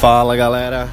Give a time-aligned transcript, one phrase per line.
[0.00, 0.88] Fala galera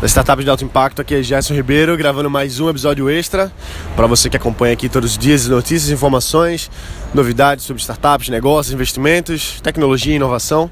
[0.00, 3.50] da Startup de Alto Impacto, aqui é Gerson Ribeiro gravando mais um episódio extra
[3.96, 6.70] para você que acompanha aqui todos os dias notícias, informações,
[7.12, 10.70] novidades sobre startups, negócios, investimentos, tecnologia e inovação.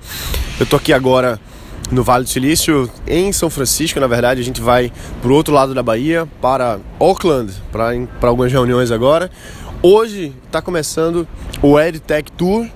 [0.60, 1.40] Eu tô aqui agora
[1.90, 5.52] no Vale do Silício, em São Francisco, na verdade, a gente vai para o outro
[5.52, 9.28] lado da Bahia, para Auckland, para algumas reuniões agora.
[9.82, 11.26] Hoje está começando
[11.60, 12.68] o EdTech Tour,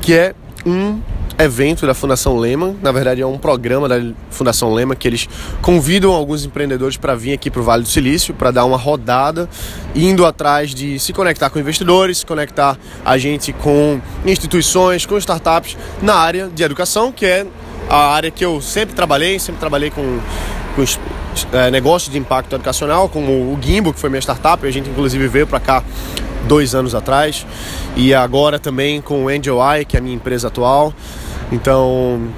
[0.00, 0.34] que é
[0.64, 1.02] um
[1.38, 2.76] evento da Fundação Lehman.
[2.82, 3.96] Na verdade, é um programa da
[4.30, 5.28] Fundação Lehman que eles
[5.62, 9.48] convidam alguns empreendedores para vir aqui para o Vale do Silício para dar uma rodada,
[9.94, 15.76] indo atrás de se conectar com investidores, se conectar a gente com instituições, com startups
[16.02, 17.46] na área de educação, que é
[17.88, 20.18] a área que eu sempre trabalhei, sempre trabalhei com,
[20.74, 20.84] com
[21.52, 25.28] é, negócios de impacto educacional, como o Gimbo, que foi minha startup, a gente inclusive
[25.28, 25.84] veio para cá
[26.46, 27.46] dois anos atrás,
[27.96, 30.92] e agora também com o Angel Eye, que é a minha empresa atual.
[31.50, 32.28] Então,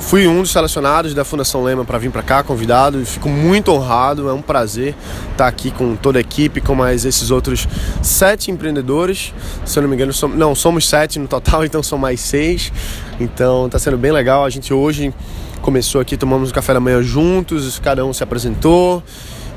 [0.00, 3.70] fui um dos selecionados da Fundação Lema para vir para cá, convidado, e fico muito
[3.70, 4.94] honrado, é um prazer
[5.32, 7.68] estar aqui com toda a equipe, com mais esses outros
[8.02, 9.34] sete empreendedores.
[9.64, 12.72] Se eu não me engano, somos, não, somos sete no total, então são mais seis.
[13.20, 14.44] Então, está sendo bem legal.
[14.44, 15.12] A gente hoje
[15.60, 19.02] começou aqui, tomamos um café da manhã juntos, cada um se apresentou.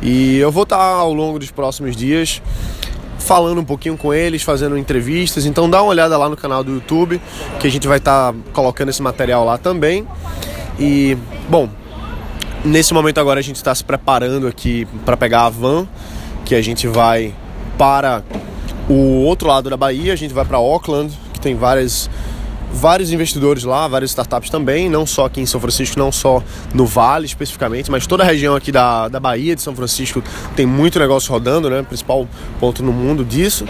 [0.01, 2.41] E eu vou estar ao longo dos próximos dias
[3.27, 5.45] falando um pouquinho com eles, fazendo entrevistas.
[5.45, 7.21] Então dá uma olhada lá no canal do YouTube,
[7.59, 10.07] que a gente vai estar tá colocando esse material lá também.
[10.79, 11.17] E,
[11.49, 11.69] bom,
[12.63, 15.85] nesse momento agora a gente está se preparando aqui para pegar a van,
[16.45, 17.35] que a gente vai
[17.77, 18.23] para
[18.87, 22.09] o outro lado da Bahia, a gente vai para Auckland, que tem várias
[22.71, 26.85] vários investidores lá, várias startups também, não só aqui em São Francisco, não só no
[26.85, 30.23] Vale especificamente, mas toda a região aqui da, da Bahia de São Francisco
[30.55, 31.81] tem muito negócio rodando, né?
[31.83, 32.27] Principal
[32.59, 33.65] ponto no mundo disso.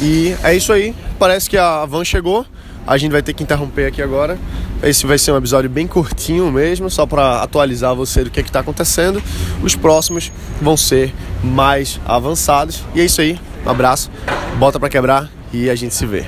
[0.00, 0.94] E é isso aí.
[1.18, 2.44] Parece que a van chegou.
[2.86, 4.38] A gente vai ter que interromper aqui agora.
[4.82, 8.42] Esse vai ser um episódio bem curtinho mesmo, só para atualizar você do que é
[8.42, 9.20] está acontecendo.
[9.62, 12.84] Os próximos vão ser mais avançados.
[12.94, 13.40] E é isso aí.
[13.64, 14.10] Um abraço,
[14.58, 16.24] bota para quebrar e a gente se vê.